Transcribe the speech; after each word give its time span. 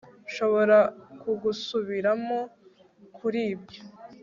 nshobora 0.29 0.77
kugusubiramo 1.21 2.39
kuri 3.17 3.39
ibyo 3.53 3.81